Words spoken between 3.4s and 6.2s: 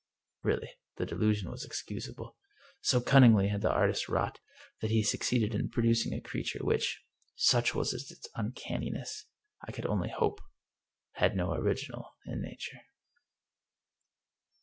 had the artist wrought that he succeeded in pro ducing a